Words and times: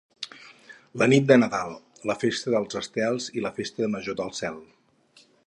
La 1.01 1.07
nit 1.11 1.27
de 1.31 1.37
Nadal, 1.41 1.75
la 2.11 2.15
festa 2.23 2.55
dels 2.55 2.79
estels 2.81 3.29
i 3.41 3.45
la 3.45 3.53
festa 3.61 3.93
major 3.99 4.19
del 4.25 4.35
cel. 4.41 4.59